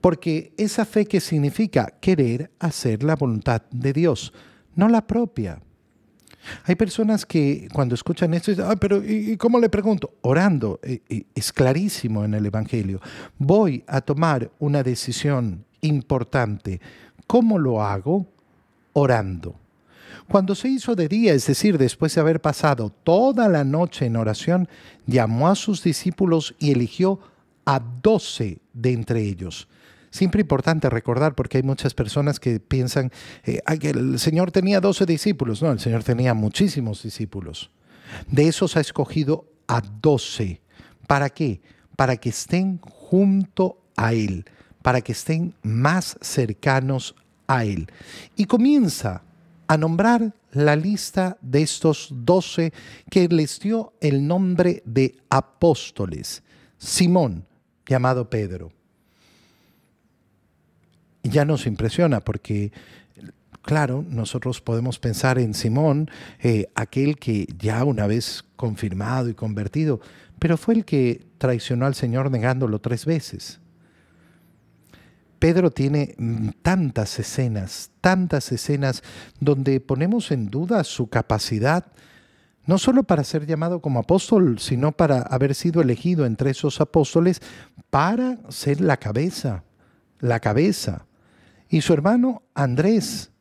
Porque 0.01 0.53
esa 0.58 0.86
fe 0.86 1.06
que 1.06 1.20
significa 1.20 1.94
querer 2.00 2.51
hacer 2.60 3.03
la 3.03 3.15
voluntad 3.15 3.63
de 3.72 3.94
Dios, 3.94 4.34
no 4.75 4.88
la 4.88 5.06
propia. 5.06 5.62
Hay 6.63 6.75
personas 6.75 7.25
que 7.25 7.68
cuando 7.74 7.96
escuchan 7.96 8.34
esto 8.34 8.51
dicen, 8.51 8.65
ah, 8.68 8.75
pero 8.79 9.03
¿y 9.03 9.36
cómo 9.38 9.60
le 9.60 9.70
pregunto? 9.70 10.13
Orando, 10.22 10.79
e, 10.82 11.01
e, 11.10 11.25
es 11.36 11.51
clarísimo 11.51 12.24
en 12.24 12.34
el 12.34 12.46
Evangelio. 12.46 13.01
Voy 13.38 13.84
a 13.88 14.01
tomar 14.01 14.50
una 14.60 14.82
decisión 14.82 15.65
importante. 15.82 16.79
¿Cómo 17.27 17.60
lo 17.60 17.84
hago? 17.84 18.25
orando. 18.94 19.56
Cuando 20.27 20.53
se 20.53 20.70
hizo 20.70 20.96
de 20.96 21.08
día, 21.08 21.34
es 21.34 21.48
decir, 21.48 21.77
después 21.77 22.13
de 22.13 22.22
haber 22.22 22.39
pasado 22.39 22.89
toda 22.89 23.48
la 23.48 23.63
noche 23.63 24.06
en 24.06 24.15
oración, 24.15 24.68
llamó 25.08 25.48
a 25.48 25.56
sus 25.56 25.84
discípulos 25.84 26.56
y 26.60 26.72
eligió 26.72 27.20
a 27.65 27.79
doce 27.79 28.60
de 28.74 28.94
entre 28.94 29.24
ellos. 29.24 29.68
Siempre 30.11 30.41
importante 30.41 30.89
recordar, 30.89 31.35
porque 31.35 31.57
hay 31.57 31.63
muchas 31.63 31.93
personas 31.93 32.39
que 32.39 32.59
piensan 32.59 33.11
eh, 33.43 33.61
que 33.79 33.89
el 33.91 34.19
Señor 34.19 34.51
tenía 34.51 34.79
doce 34.79 35.05
discípulos. 35.05 35.61
No, 35.61 35.71
el 35.71 35.79
Señor 35.79 36.03
tenía 36.03 36.33
muchísimos 36.33 37.03
discípulos. 37.03 37.71
De 38.27 38.47
esos 38.47 38.75
ha 38.75 38.79
escogido 38.79 39.45
a 39.67 39.81
doce. 39.81 40.61
¿Para 41.07 41.29
qué? 41.29 41.61
Para 41.95 42.17
que 42.17 42.29
estén 42.29 42.79
junto 42.79 43.81
a 43.95 44.13
Él, 44.13 44.45
para 44.81 45.01
que 45.01 45.11
estén 45.11 45.53
más 45.61 46.17
cercanos 46.21 47.15
a 47.49 47.65
él. 47.65 47.87
Y 48.35 48.45
comienza 48.45 49.23
a 49.67 49.77
nombrar 49.77 50.33
la 50.51 50.75
lista 50.75 51.37
de 51.41 51.61
estos 51.63 52.09
doce 52.11 52.71
que 53.09 53.27
les 53.27 53.59
dio 53.59 53.93
el 53.99 54.25
nombre 54.25 54.81
de 54.85 55.17
apóstoles. 55.29 56.43
Simón, 56.77 57.45
llamado 57.85 58.29
Pedro. 58.29 58.71
Ya 61.23 61.45
nos 61.45 61.67
impresiona 61.67 62.21
porque 62.21 62.71
claro, 63.61 64.03
nosotros 64.07 64.61
podemos 64.61 64.97
pensar 64.97 65.38
en 65.38 65.53
Simón, 65.53 66.09
eh, 66.41 66.71
aquel 66.73 67.17
que 67.17 67.47
ya 67.59 67.83
una 67.83 68.07
vez 68.07 68.43
confirmado 68.55 69.29
y 69.29 69.35
convertido, 69.35 69.99
pero 70.39 70.57
fue 70.57 70.73
el 70.73 70.85
que 70.85 71.27
traicionó 71.38 71.85
al 71.85 71.93
Señor 71.93 72.31
negándolo 72.31 72.79
tres 72.79 73.05
veces. 73.05 73.59
Pedro 75.38 75.71
tiene 75.71 76.15
mm, 76.17 76.49
tantas 76.61 77.19
escenas, 77.19 77.91
tantas 78.01 78.51
escenas 78.51 79.03
donde 79.39 79.79
ponemos 79.79 80.31
en 80.31 80.47
duda 80.47 80.83
su 80.83 81.07
capacidad, 81.07 81.85
no 82.65 82.77
solo 82.77 83.03
para 83.03 83.23
ser 83.23 83.45
llamado 83.45 83.81
como 83.81 83.99
apóstol, 83.99 84.59
sino 84.59 84.91
para 84.91 85.21
haber 85.21 85.55
sido 85.55 85.81
elegido 85.81 86.25
entre 86.25 86.51
esos 86.51 86.81
apóstoles 86.81 87.41
para 87.89 88.38
ser 88.49 88.81
la 88.81 88.97
cabeza, 88.97 89.63
la 90.19 90.39
cabeza. 90.39 91.05
Y 91.69 91.81
su 91.81 91.93
hermano 91.93 92.41
Andrés, 92.53 93.31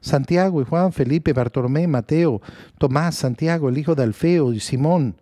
Santiago 0.00 0.60
y 0.60 0.64
Juan, 0.64 0.92
Felipe, 0.92 1.32
Bartolomé, 1.32 1.86
Mateo, 1.86 2.42
Tomás, 2.78 3.14
Santiago, 3.14 3.68
el 3.68 3.78
hijo 3.78 3.94
de 3.94 4.02
Alfeo 4.02 4.52
y 4.52 4.60
Simón, 4.60 5.16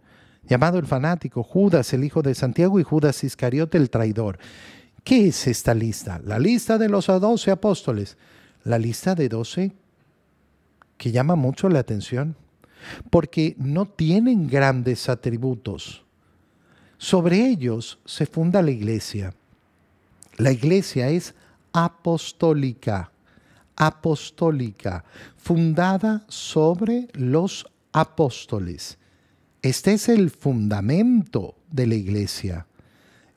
llamado 0.48 0.78
el 0.78 0.86
fanático, 0.86 1.42
Judas, 1.42 1.92
el 1.92 2.02
hijo 2.02 2.22
de 2.22 2.34
Santiago 2.34 2.80
y 2.80 2.82
Judas 2.82 3.22
Iscariote, 3.22 3.78
el 3.78 3.90
traidor. 3.90 4.38
¿Qué 5.04 5.28
es 5.28 5.46
esta 5.46 5.74
lista? 5.74 6.20
La 6.24 6.38
lista 6.38 6.76
de 6.76 6.88
los 6.88 7.06
doce 7.06 7.50
apóstoles. 7.50 8.16
La 8.64 8.78
lista 8.78 9.14
de 9.14 9.28
doce 9.28 9.72
que 10.98 11.12
llama 11.12 11.34
mucho 11.34 11.70
la 11.70 11.78
atención, 11.78 12.36
porque 13.08 13.54
no 13.56 13.86
tienen 13.86 14.48
grandes 14.48 15.08
atributos. 15.08 16.04
Sobre 16.98 17.46
ellos 17.46 17.98
se 18.04 18.26
funda 18.26 18.60
la 18.60 18.70
iglesia. 18.70 19.32
La 20.36 20.52
iglesia 20.52 21.08
es 21.08 21.34
apostólica, 21.72 23.12
apostólica, 23.76 25.04
fundada 25.36 26.24
sobre 26.28 27.08
los 27.14 27.66
apóstoles. 27.92 28.98
Este 29.62 29.94
es 29.94 30.08
el 30.08 30.30
fundamento 30.30 31.56
de 31.70 31.86
la 31.86 31.94
iglesia. 31.94 32.66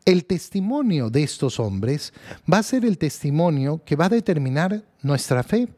El 0.06 0.26
testimonio 0.26 1.10
de 1.10 1.24
estos 1.24 1.60
hombres 1.60 2.14
va 2.52 2.58
a 2.58 2.64
ser 2.64 2.86
el 2.86 2.98
testimonio 2.98 3.82
que 3.86 3.96
va 3.96 4.06
a 4.06 4.10
determinar 4.10 4.84
nuestra 5.02 5.44
fe. 5.44 5.70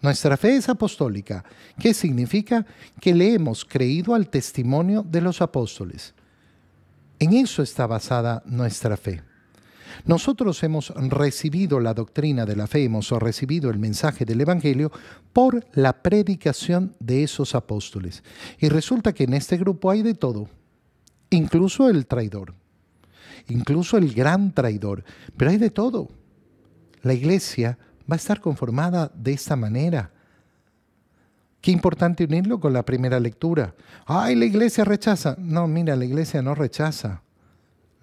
Nuestra 0.00 0.36
fe 0.36 0.56
es 0.56 0.68
apostólica. 0.68 1.44
¿Qué 1.78 1.94
significa? 1.94 2.66
Que 3.00 3.14
le 3.14 3.34
hemos 3.34 3.64
creído 3.64 4.14
al 4.14 4.28
testimonio 4.28 5.02
de 5.02 5.20
los 5.20 5.40
apóstoles. 5.40 6.14
En 7.18 7.32
eso 7.32 7.62
está 7.62 7.86
basada 7.86 8.42
nuestra 8.44 8.96
fe. 8.96 9.22
Nosotros 10.04 10.62
hemos 10.62 10.90
recibido 10.90 11.80
la 11.80 11.94
doctrina 11.94 12.44
de 12.46 12.56
la 12.56 12.66
fe, 12.66 12.84
hemos 12.84 13.10
recibido 13.10 13.70
el 13.70 13.78
mensaje 13.78 14.24
del 14.24 14.40
Evangelio 14.40 14.90
por 15.32 15.64
la 15.72 16.02
predicación 16.02 16.94
de 17.00 17.22
esos 17.22 17.54
apóstoles. 17.54 18.22
Y 18.58 18.68
resulta 18.68 19.12
que 19.12 19.24
en 19.24 19.34
este 19.34 19.56
grupo 19.56 19.90
hay 19.90 20.02
de 20.02 20.14
todo, 20.14 20.48
incluso 21.30 21.88
el 21.88 22.06
traidor 22.06 22.54
incluso 23.48 23.96
el 23.98 24.12
gran 24.12 24.52
traidor. 24.52 25.04
Pero 25.36 25.50
hay 25.50 25.58
de 25.58 25.70
todo. 25.70 26.08
La 27.02 27.14
iglesia 27.14 27.78
va 28.10 28.14
a 28.14 28.16
estar 28.16 28.40
conformada 28.40 29.10
de 29.14 29.32
esta 29.32 29.56
manera. 29.56 30.10
Qué 31.60 31.70
importante 31.70 32.24
unirlo 32.24 32.60
con 32.60 32.72
la 32.72 32.84
primera 32.84 33.18
lectura. 33.20 33.74
Ay, 34.06 34.34
la 34.34 34.44
iglesia 34.44 34.84
rechaza. 34.84 35.36
No, 35.38 35.66
mira, 35.66 35.96
la 35.96 36.04
iglesia 36.04 36.42
no 36.42 36.54
rechaza. 36.54 37.22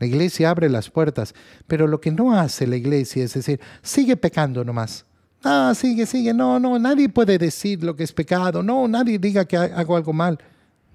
La 0.01 0.08
iglesia 0.08 0.50
abre 0.50 0.67
las 0.67 0.89
puertas, 0.89 1.34
pero 1.67 1.88
lo 1.88 2.01
que 2.01 2.12
no 2.12 2.38
hace 2.38 2.67
la 2.67 2.75
iglesia 2.75 3.24
es 3.24 3.36
decir, 3.36 3.62
sigue 3.81 4.17
pecando 4.17 4.65
nomás. 4.65 5.05
Ah, 5.43 5.74
sigue, 5.75 6.05
sigue. 6.05 6.34
No, 6.34 6.60
no, 6.60 6.77
nadie 6.77 7.08
puede 7.08 7.38
decir 7.38 7.84
lo 7.84 7.96
que 7.96 8.03
es 8.03 8.12
pecado. 8.12 8.62
No, 8.62 8.88
nadie 8.88 9.17
diga 9.17 9.46
que 9.46 9.55
hago 9.55 9.96
algo 9.96 10.12
mal. 10.12 10.38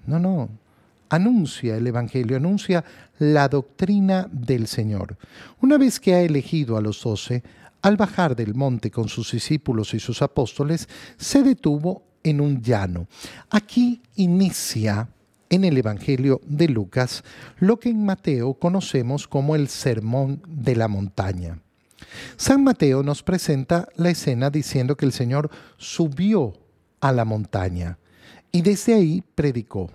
No, 0.05 0.19
no 0.19 0.49
anuncia 1.09 1.77
el 1.77 1.87
Evangelio, 1.87 2.37
anuncia 2.37 2.83
la 3.19 3.47
doctrina 3.47 4.27
del 4.31 4.67
Señor. 4.67 5.17
Una 5.61 5.77
vez 5.77 5.99
que 5.99 6.13
ha 6.13 6.21
elegido 6.21 6.77
a 6.77 6.81
los 6.81 7.01
doce, 7.01 7.43
al 7.81 7.95
bajar 7.95 8.35
del 8.35 8.55
monte 8.55 8.91
con 8.91 9.07
sus 9.07 9.31
discípulos 9.31 9.93
y 9.93 9.99
sus 9.99 10.21
apóstoles, 10.21 10.89
se 11.15 11.43
detuvo 11.43 12.03
en 12.23 12.41
un 12.41 12.61
llano. 12.61 13.07
Aquí 13.49 14.01
inicia 14.15 15.07
en 15.49 15.63
el 15.63 15.77
Evangelio 15.77 16.41
de 16.45 16.67
Lucas 16.67 17.23
lo 17.57 17.79
que 17.79 17.89
en 17.89 18.05
Mateo 18.05 18.53
conocemos 18.53 19.27
como 19.27 19.55
el 19.55 19.67
Sermón 19.67 20.41
de 20.47 20.75
la 20.75 20.87
Montaña. 20.87 21.59
San 22.35 22.63
Mateo 22.63 23.03
nos 23.03 23.23
presenta 23.23 23.87
la 23.95 24.09
escena 24.09 24.49
diciendo 24.49 24.95
que 24.95 25.05
el 25.05 25.11
Señor 25.11 25.49
subió 25.77 26.53
a 26.99 27.11
la 27.11 27.25
montaña 27.25 27.97
y 28.51 28.61
desde 28.61 28.93
ahí 28.93 29.23
predicó. 29.35 29.91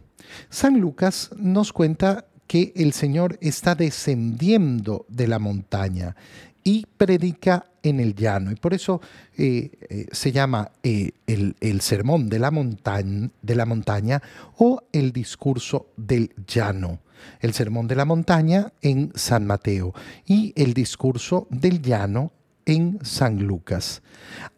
San 0.51 0.81
Lucas 0.81 1.31
nos 1.37 1.73
cuenta 1.73 2.27
que 2.47 2.73
el 2.77 2.93
Señor 2.93 3.39
está 3.41 3.75
descendiendo 3.75 5.07
de 5.09 5.27
la 5.27 5.39
montaña 5.39 6.17
y 6.65 6.87
predica 6.97 7.67
en 7.83 8.01
el 8.01 8.15
llano. 8.15 8.53
Y 8.53 8.57
por 8.57 8.75
eso 8.75 9.01
eh, 9.37 9.71
eh, 9.89 10.07
se 10.13 10.33
llama 10.33 10.71
eh, 10.83 11.13
el, 11.27 11.81
sermón 11.81 12.29
de 12.29 12.39
la, 12.39 12.51
montaña, 12.51 14.23
o 14.57 14.83
el 14.93 15.13
discurso 15.13 15.87
del 15.97 16.33
llano. 16.47 17.01
El 17.41 17.53
sermón 17.55 17.87
de 17.87 17.97
la 17.97 18.05
montaña 18.05 18.73
en 18.81 19.13
San 19.15 19.47
Mateo 19.47 19.95
y 20.27 20.53
el 20.57 20.75
discurso 20.75 21.47
del 21.51 21.81
llano 21.81 22.33
en 22.67 22.99
San 23.03 23.43
Lucas. 23.45 24.03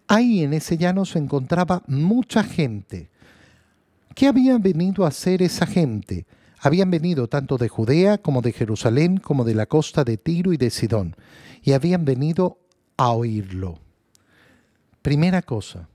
Ahí 0.09 0.43
en 0.43 0.55
ese 0.55 0.79
llano 0.79 1.05
se 1.05 1.19
encontraba 1.19 1.83
mucha 1.87 2.43
gente 2.43 3.11
¿Qué 4.15 4.29
habían 4.29 4.63
venido 4.63 5.05
a 5.05 5.09
hacer 5.09 5.43
esa 5.43 5.67
gente? 5.67 6.25
Habían 6.65 6.91
venido 6.91 7.29
tanto 7.29 7.59
de 7.59 7.69
Judea 7.69 8.17
como 8.17 8.41
de 8.41 8.51
Jerusalén 8.51 9.19
como 9.19 9.45
de 9.45 9.55
la 9.55 9.67
costa 9.67 10.03
de 10.03 10.17
Tiro 10.17 10.55
y 10.55 10.57
de 10.57 10.71
Sidón, 10.71 11.15
y 11.63 11.73
habían 11.73 12.07
venido 12.07 12.59
a 12.97 13.11
oírlo. 13.11 13.79
Primera 15.03 15.43
cosa, 15.43 15.91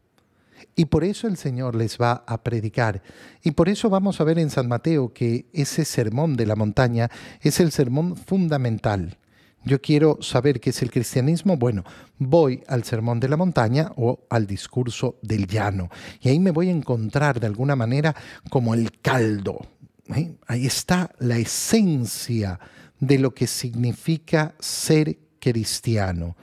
y 0.76 0.86
por 0.86 1.04
eso 1.04 1.28
el 1.28 1.38
Señor 1.38 1.74
les 1.74 1.98
va 1.98 2.24
a 2.28 2.44
predicar. 2.44 3.02
Y 3.44 3.50
por 3.50 3.68
eso 3.68 3.90
vamos 3.90 4.22
a 4.22 4.24
ver 4.24 4.38
en 4.38 4.52
San 4.52 4.68
Mateo 4.68 5.12
que 5.12 5.48
ese 5.54 5.86
sermón 5.86 6.38
de 6.38 6.46
la 6.46 6.56
montaña 6.56 7.10
es 7.42 7.60
el 7.60 7.72
sermón 7.72 8.16
fundamental. 8.16 9.18
Yo 9.66 9.82
quiero 9.82 10.20
saber 10.22 10.60
qué 10.60 10.70
es 10.70 10.84
el 10.84 10.92
cristianismo. 10.92 11.58
Bueno, 11.58 11.84
voy 12.20 12.64
al 12.68 12.84
sermón 12.84 13.20
de 13.20 13.28
la 13.28 13.38
montaña 13.38 13.92
o 13.96 14.20
al 14.30 14.46
discurso 14.46 15.18
del 15.24 15.48
llano. 15.48 15.90
Y 16.22 16.30
ahí 16.30 16.40
me 16.40 16.52
voy 16.52 16.70
a 16.70 16.74
encontrar 16.74 17.40
de 17.40 17.48
alguna 17.48 17.76
manera 17.76 18.16
como 18.52 18.76
el 18.76 19.00
caldo. 19.02 19.62
Ahí 20.10 20.66
está 20.66 21.12
la 21.20 21.38
esencia 21.38 22.60
de 23.00 23.20
lo 23.20 23.34
que 23.34 23.48
significa 23.48 24.56
ser 24.60 25.18
cristiano 25.40 26.36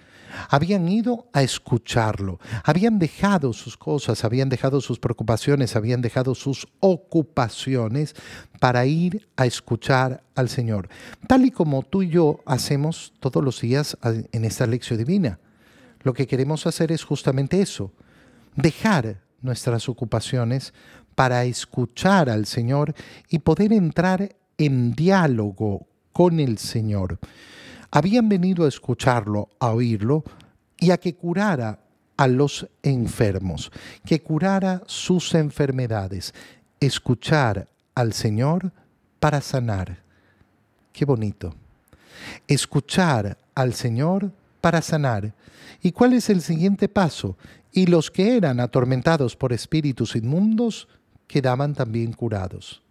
habían 0.48 0.88
ido 0.88 1.29
a 1.33 1.42
escucharlo, 1.42 2.38
habían 2.64 2.98
dejado 2.98 3.52
sus 3.52 3.76
cosas, 3.76 4.24
habían 4.24 4.48
dejado 4.48 4.81
sus 4.81 4.98
preocupaciones, 4.98 5.76
habían 5.76 6.00
dejado 6.00 6.35
sus 6.35 6.68
ocupaciones 6.81 8.14
para 8.61 8.87
ir 8.87 9.29
a 9.37 9.46
escuchar 9.46 10.22
al 10.35 10.48
Señor, 10.48 10.88
tal 11.26 11.44
y 11.44 11.50
como 11.50 11.83
tú 11.83 12.02
y 12.02 12.09
yo 12.09 12.40
hacemos 12.46 13.12
todos 13.20 13.42
los 13.42 13.61
días 13.61 13.96
en 14.02 14.44
esta 14.44 14.66
lección 14.66 14.98
divina. 14.98 15.38
Lo 16.02 16.12
que 16.12 16.26
queremos 16.26 16.66
hacer 16.66 16.92
es 16.92 17.05
justamente 17.05 17.61
eso, 17.61 17.92
dejar 18.55 19.22
nuestras 19.42 19.88
ocupaciones 19.88 20.72
para 21.16 21.44
escuchar 21.44 22.31
al 22.31 22.46
Señor 22.46 22.94
y 23.29 23.40
poder 23.40 23.72
entrar 23.72 24.37
en 24.59 24.92
diálogo 24.92 25.88
con 26.12 26.38
el 26.38 26.59
Señor 26.59 27.18
habían 27.90 28.29
venido 28.29 28.64
a 28.64 28.68
escucharlo, 28.68 29.48
a 29.59 29.70
oírlo 29.70 30.22
y 30.79 30.90
a 30.90 30.98
que 30.98 31.14
curara 31.14 31.81
a 32.16 32.26
los 32.29 32.68
enfermos, 32.83 33.70
que 34.05 34.22
curara 34.22 34.83
sus 34.87 35.35
enfermedades, 35.35 36.35
escuchar 36.81 37.68
al 37.94 38.12
Señor 38.12 38.72
para 39.18 39.40
sanar. 39.40 40.02
Qué 40.92 41.05
bonito. 41.07 41.55
Escuchar 42.46 43.38
al 43.55 43.72
Señor 43.72 44.31
para 44.61 44.83
sanar. 44.83 45.33
¿Y 45.83 45.92
cuál 45.92 46.14
es 46.14 46.29
el 46.31 46.42
siguiente 46.42 46.88
paso? 46.88 47.37
Y 47.72 47.87
los 47.87 48.11
que 48.11 48.37
eran 48.37 48.61
atormentados 48.61 49.37
por 49.37 49.55
espíritus 49.55 50.16
inmundos 50.16 50.88
quedaban 51.26 51.74
también 51.74 52.12
curados. 52.12 52.82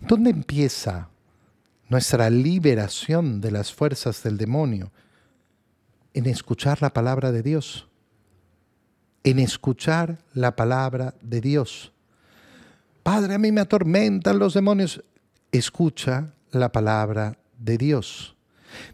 ¿Dónde 0.00 0.30
empieza 0.30 1.08
nuestra 1.92 2.30
liberación 2.30 3.42
de 3.42 3.50
las 3.50 3.70
fuerzas 3.70 4.22
del 4.22 4.38
demonio, 4.38 4.90
en 6.14 6.24
escuchar 6.24 6.80
la 6.80 6.90
palabra 6.90 7.32
de 7.32 7.42
Dios, 7.42 7.86
en 9.24 9.38
escuchar 9.38 10.16
la 10.32 10.56
palabra 10.56 11.14
de 11.20 11.42
Dios. 11.42 11.92
Padre, 13.02 13.34
a 13.34 13.38
mí 13.38 13.52
me 13.52 13.60
atormentan 13.60 14.38
los 14.38 14.54
demonios. 14.54 15.04
Escucha 15.52 16.32
la 16.50 16.72
palabra 16.72 17.36
de 17.58 17.76
Dios. 17.76 18.36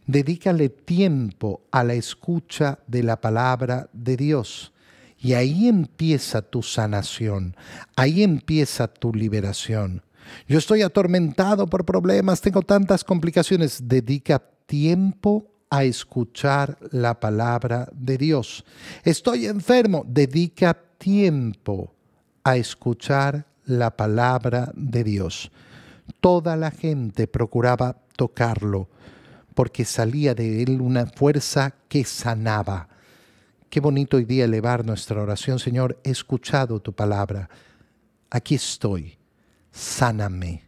Dedícale 0.05 0.69
tiempo 0.69 1.63
a 1.71 1.85
la 1.85 1.95
escucha 1.95 2.81
de 2.89 3.05
la 3.05 3.21
palabra 3.21 3.89
de 3.93 4.17
Dios. 4.17 4.73
Y 5.21 5.33
ahí 5.33 5.69
empieza 5.69 6.43
tu 6.43 6.63
sanación, 6.63 7.57
ahí 7.97 8.23
empieza 8.23 8.87
tu 8.87 9.13
liberación. 9.13 10.03
Yo 10.47 10.59
estoy 10.59 10.83
atormentado 10.83 11.67
por 11.67 11.85
problemas, 11.85 12.41
tengo 12.41 12.63
tantas 12.63 13.03
complicaciones. 13.03 13.89
Dedica 13.89 14.43
tiempo 14.67 15.47
a 15.71 15.85
escuchar 15.85 16.79
la 16.91 17.19
palabra 17.19 17.89
de 17.93 18.19
Dios. 18.19 18.65
Estoy 19.05 19.47
enfermo, 19.47 20.05
dedica 20.07 20.79
tiempo 20.99 21.95
a 22.45 22.57
escuchar 22.57 23.47
la 23.65 23.97
palabra 23.97 24.73
de 24.75 25.05
Dios. 25.05 25.51
Toda 26.21 26.57
la 26.57 26.71
gente 26.71 27.27
procuraba 27.27 27.97
tocarlo 28.17 28.89
porque 29.55 29.85
salía 29.85 30.35
de 30.35 30.63
él 30.63 30.81
una 30.81 31.07
fuerza 31.07 31.75
que 31.89 32.05
sanaba. 32.05 32.89
Qué 33.71 33.81
bonito 33.81 34.17
hoy 34.17 34.25
día 34.25 34.47
elevar 34.47 34.87
nuestra 34.87 35.23
oración, 35.23 35.59
Señor, 35.59 36.01
he 36.03 36.11
escuchado 36.11 36.81
tu 36.81 36.95
palabra. 36.95 37.51
Aquí 38.31 38.55
estoy, 38.55 39.19
sáname. 39.71 40.63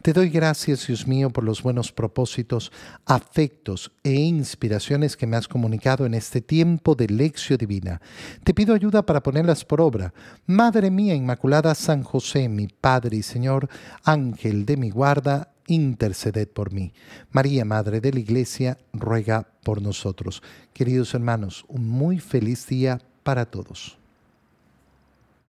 Te 0.00 0.14
doy 0.14 0.30
gracias, 0.30 0.86
Dios 0.86 1.06
mío, 1.06 1.28
por 1.28 1.44
los 1.44 1.62
buenos 1.62 1.92
propósitos, 1.92 2.72
afectos 3.04 3.92
e 4.02 4.12
inspiraciones 4.12 5.18
que 5.18 5.26
me 5.26 5.36
has 5.36 5.48
comunicado 5.48 6.06
en 6.06 6.14
este 6.14 6.40
tiempo 6.40 6.94
de 6.94 7.08
lección 7.08 7.58
divina. 7.58 8.00
Te 8.42 8.54
pido 8.54 8.74
ayuda 8.74 9.04
para 9.04 9.22
ponerlas 9.22 9.64
por 9.66 9.82
obra. 9.82 10.14
Madre 10.46 10.90
mía 10.90 11.14
Inmaculada 11.14 11.74
San 11.74 12.02
José, 12.02 12.48
mi 12.48 12.68
Padre 12.68 13.18
y 13.18 13.22
Señor, 13.22 13.68
Ángel 14.02 14.64
de 14.64 14.78
mi 14.78 14.88
guarda, 14.90 15.53
interceded 15.66 16.48
por 16.48 16.72
mí. 16.72 16.92
María, 17.30 17.64
Madre 17.64 18.00
de 18.00 18.12
la 18.12 18.20
Iglesia, 18.20 18.78
ruega 18.92 19.48
por 19.62 19.82
nosotros. 19.82 20.42
Queridos 20.72 21.14
hermanos, 21.14 21.64
un 21.68 21.88
muy 21.88 22.18
feliz 22.20 22.66
día 22.66 23.00
para 23.22 23.46
todos. 23.46 23.98